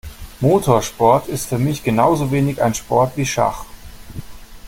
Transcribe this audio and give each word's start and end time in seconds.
Motorsport 0.39 1.27
ist 1.27 1.45
für 1.45 1.59
mich 1.59 1.83
genauso 1.83 2.31
wenig 2.31 2.59
ein 2.63 2.73
Sport 2.73 3.17
wie 3.17 3.25
Schach. 3.27 3.65